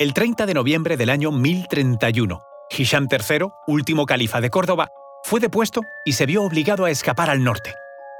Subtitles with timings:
[0.00, 2.42] El 30 de noviembre del año 1031,
[2.76, 4.88] Hisham III, último califa de Córdoba,
[5.22, 7.72] fue depuesto y se vio obligado a escapar al norte.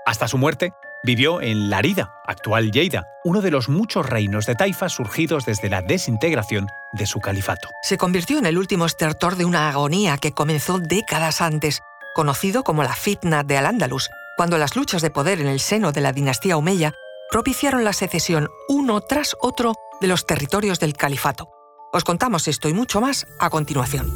[0.07, 4.93] Hasta su muerte, vivió en Larida, actual Lleida, uno de los muchos reinos de taifas
[4.93, 7.69] surgidos desde la desintegración de su califato.
[7.83, 11.81] Se convirtió en el último estertor de una agonía que comenzó décadas antes,
[12.15, 16.03] conocido como la fitna de Al-Ándalus, cuando las luchas de poder en el seno de
[16.03, 16.95] la dinastía Omeya
[17.33, 21.54] propiciaron la secesión uno tras otro de los territorios del califato.
[21.95, 24.13] Os contamos esto y mucho más a continuación.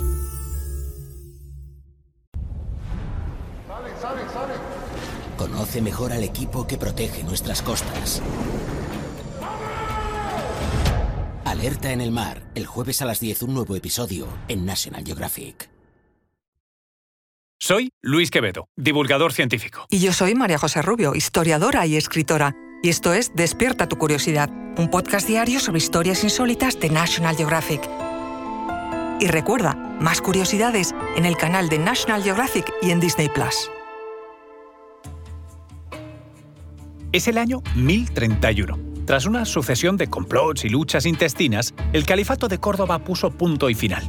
[5.36, 8.20] Conoce mejor al equipo que protege nuestras costas.
[11.44, 15.70] Alerta en el mar, el jueves a las 10 un nuevo episodio en National Geographic.
[17.60, 19.86] Soy Luis Quevedo, divulgador científico.
[19.88, 22.56] Y yo soy María José Rubio, historiadora y escritora.
[22.80, 27.80] Y esto es Despierta tu curiosidad, un podcast diario sobre historias insólitas de National Geographic.
[29.20, 33.68] Y recuerda, más curiosidades en el canal de National Geographic y en Disney Plus.
[37.10, 38.78] Es el año 1031.
[39.06, 43.74] Tras una sucesión de complots y luchas intestinas, el califato de Córdoba puso punto y
[43.74, 44.04] final.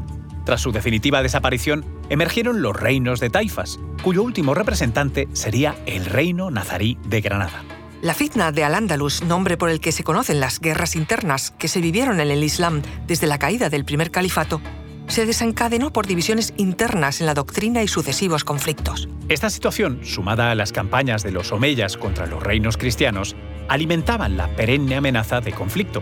[0.45, 6.51] Tras su definitiva desaparición, emergieron los reinos de taifas, cuyo último representante sería el reino
[6.51, 7.63] nazarí de Granada.
[8.01, 11.81] La fitna de Al-Ándalus, nombre por el que se conocen las guerras internas que se
[11.81, 14.61] vivieron en el Islam desde la caída del primer califato,
[15.07, 19.09] se desencadenó por divisiones internas en la doctrina y sucesivos conflictos.
[19.27, 23.35] Esta situación, sumada a las campañas de los omeyas contra los reinos cristianos,
[23.67, 26.01] alimentaban la perenne amenaza de conflicto.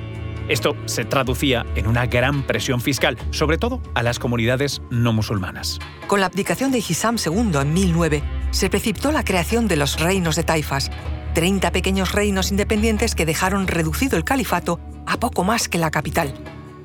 [0.49, 5.79] Esto se traducía en una gran presión fiscal, sobre todo a las comunidades no musulmanas.
[6.05, 10.35] Con la abdicación de Hisam II en 1009, se precipitó la creación de los reinos
[10.35, 10.91] de taifas,
[11.37, 16.33] 30 pequeños reinos independientes que dejaron reducido el califato a poco más que la capital.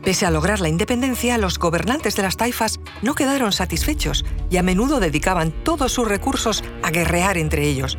[0.05, 4.63] Pese a lograr la independencia, los gobernantes de las taifas no quedaron satisfechos y a
[4.63, 7.97] menudo dedicaban todos sus recursos a guerrear entre ellos,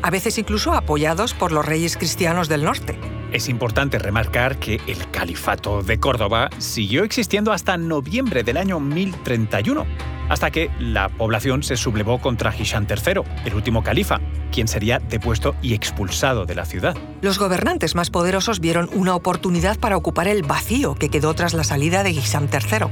[0.00, 2.98] a veces incluso apoyados por los reyes cristianos del norte.
[3.30, 9.84] Es importante remarcar que el califato de Córdoba siguió existiendo hasta noviembre del año 1031
[10.30, 14.20] hasta que la población se sublevó contra Hisham III, el último califa,
[14.52, 16.96] quien sería depuesto y expulsado de la ciudad.
[17.20, 21.64] Los gobernantes más poderosos vieron una oportunidad para ocupar el vacío que quedó tras la
[21.64, 22.86] salida de Hisham III.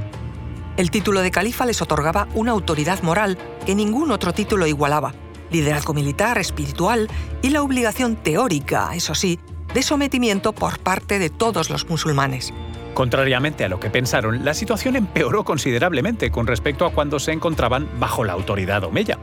[0.75, 5.13] El título de califa les otorgaba una autoridad moral que ningún otro título igualaba,
[5.49, 7.07] liderazgo militar, espiritual
[7.41, 9.39] y la obligación teórica, eso sí,
[9.73, 12.53] de sometimiento por parte de todos los musulmanes.
[12.93, 17.87] Contrariamente a lo que pensaron, la situación empeoró considerablemente con respecto a cuando se encontraban
[17.99, 19.17] bajo la autoridad omeya.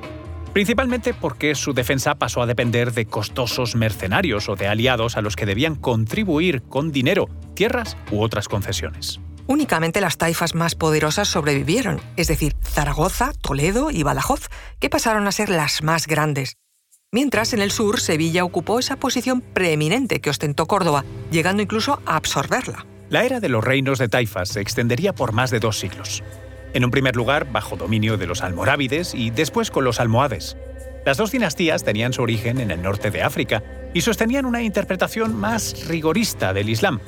[0.53, 5.37] Principalmente porque su defensa pasó a depender de costosos mercenarios o de aliados a los
[5.37, 9.21] que debían contribuir con dinero, tierras u otras concesiones.
[9.47, 14.49] Únicamente las taifas más poderosas sobrevivieron, es decir, Zaragoza, Toledo y Badajoz,
[14.81, 16.57] que pasaron a ser las más grandes.
[17.13, 22.17] Mientras en el sur Sevilla ocupó esa posición preeminente que ostentó Córdoba, llegando incluso a
[22.17, 22.87] absorberla.
[23.09, 26.25] La era de los reinos de taifas se extendería por más de dos siglos.
[26.75, 30.57] En un primer lugar, bajo dominio de los almorávides y después con los almohades.
[31.05, 33.63] Las dos dinastías tenían su origen en el norte de África
[33.95, 36.99] y sostenían una interpretación más rigorista del Islam.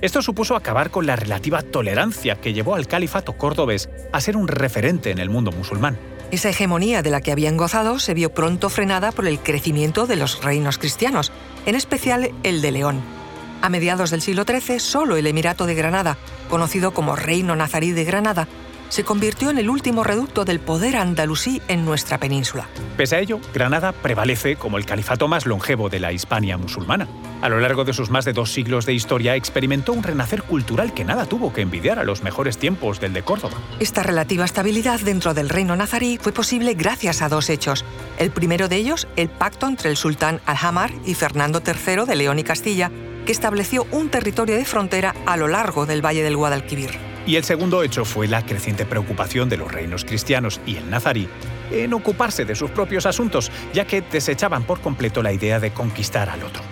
[0.00, 4.46] Esto supuso acabar con la relativa tolerancia que llevó al califato cordobés a ser un
[4.46, 5.98] referente en el mundo musulmán.
[6.30, 10.14] Esa hegemonía de la que habían gozado se vio pronto frenada por el crecimiento de
[10.14, 11.32] los reinos cristianos,
[11.66, 13.19] en especial el de León.
[13.62, 16.16] A mediados del siglo XIII, solo el Emirato de Granada,
[16.48, 18.48] conocido como Reino Nazarí de Granada,
[18.90, 22.66] se convirtió en el último reducto del poder andalusí en nuestra península.
[22.96, 27.06] Pese a ello, Granada prevalece como el califato más longevo de la Hispania musulmana.
[27.40, 30.92] A lo largo de sus más de dos siglos de historia experimentó un renacer cultural
[30.92, 33.58] que nada tuvo que envidiar a los mejores tiempos del de Córdoba.
[33.78, 37.84] Esta relativa estabilidad dentro del reino nazarí fue posible gracias a dos hechos.
[38.18, 42.40] El primero de ellos, el pacto entre el sultán Alhamar y Fernando III de León
[42.40, 42.90] y Castilla,
[43.24, 46.90] que estableció un territorio de frontera a lo largo del Valle del Guadalquivir.
[47.26, 51.28] Y el segundo hecho fue la creciente preocupación de los reinos cristianos y el nazarí
[51.70, 56.28] en ocuparse de sus propios asuntos, ya que desechaban por completo la idea de conquistar
[56.28, 56.62] al otro.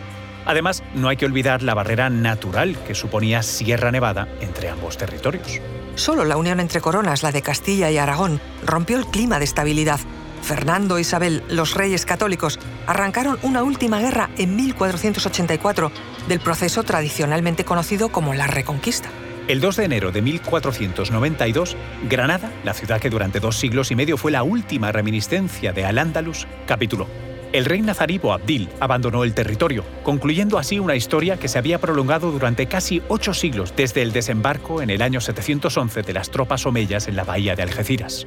[0.47, 5.61] Además, no hay que olvidar la barrera natural que suponía Sierra Nevada entre ambos territorios.
[5.95, 10.01] Solo la unión entre coronas, la de Castilla y Aragón, rompió el clima de estabilidad
[10.43, 15.93] Fernando e Isabel, los reyes católicos, arrancaron una última guerra en 1484
[16.29, 19.09] del proceso tradicionalmente conocido como la Reconquista.
[19.49, 21.75] El 2 de enero de 1492,
[22.09, 26.47] Granada, la ciudad que durante dos siglos y medio fue la última reminiscencia de Al-Ándalus,
[26.67, 27.07] capituló.
[27.55, 32.31] el rey nazarí Boabdil abandonó el territorio, concluyendo así una historia que se había prolongado
[32.31, 37.09] durante casi ocho siglos desde el desembarco en el año 711 de las tropas omeyas
[37.09, 38.27] en la bahía de Algeciras.